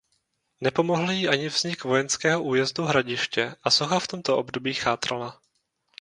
[0.61, 5.41] Nepomohl jí ani vznik vojenského újezdu Hradiště a socha v tomto období chátrala.